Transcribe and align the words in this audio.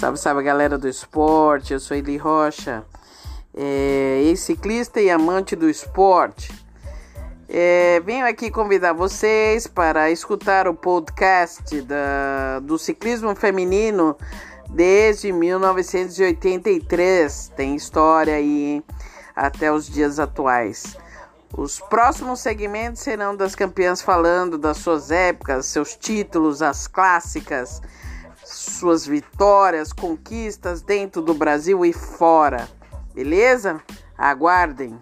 Salve, 0.00 0.18
salve 0.18 0.42
galera 0.42 0.76
do 0.78 0.88
esporte, 0.88 1.74
eu 1.74 1.78
sou 1.78 1.94
Eli 1.94 2.16
Rocha, 2.16 2.82
é, 3.54 4.22
ex-ciclista 4.24 4.98
e 4.98 5.10
amante 5.10 5.54
do 5.54 5.68
esporte. 5.68 6.50
É, 7.46 8.00
venho 8.00 8.26
aqui 8.26 8.50
convidar 8.50 8.94
vocês 8.94 9.66
para 9.66 10.10
escutar 10.10 10.66
o 10.66 10.74
podcast 10.74 11.82
da, 11.82 12.60
do 12.60 12.78
ciclismo 12.78 13.36
feminino 13.36 14.16
desde 14.70 15.30
1983. 15.32 17.52
Tem 17.54 17.76
história 17.76 18.36
aí 18.36 18.82
até 19.36 19.70
os 19.70 19.86
dias 19.86 20.18
atuais. 20.18 20.96
Os 21.54 21.78
próximos 21.78 22.40
segmentos 22.40 23.02
serão 23.02 23.36
das 23.36 23.54
campeãs 23.54 24.00
falando 24.00 24.56
das 24.56 24.78
suas 24.78 25.10
épocas, 25.10 25.66
seus 25.66 25.94
títulos, 25.94 26.62
as 26.62 26.88
clássicas 26.88 27.82
suas 28.44 29.06
vitórias, 29.06 29.92
conquistas 29.92 30.82
dentro 30.82 31.22
do 31.22 31.34
Brasil 31.34 31.84
e 31.84 31.92
fora. 31.92 32.68
Beleza? 33.14 33.80
Aguardem! 34.16 34.98